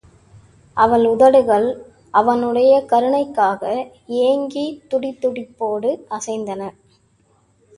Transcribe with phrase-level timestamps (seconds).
[0.77, 1.67] அவள் உதடுகள்
[2.13, 3.61] அவனுடைய கருணைக்காக
[4.23, 6.61] ஏங்கித் துடிதுடிப்போடு அசைந்தன.